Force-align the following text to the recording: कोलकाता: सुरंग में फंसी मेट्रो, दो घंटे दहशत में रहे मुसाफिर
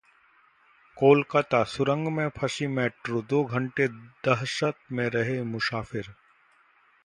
कोलकाता: 0.97 1.63
सुरंग 1.63 2.07
में 2.07 2.29
फंसी 2.29 2.67
मेट्रो, 2.69 3.21
दो 3.29 3.43
घंटे 3.45 3.87
दहशत 4.25 4.77
में 4.91 5.07
रहे 5.09 5.41
मुसाफिर 5.43 6.13